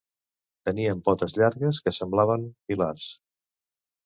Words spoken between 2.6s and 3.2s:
pilars.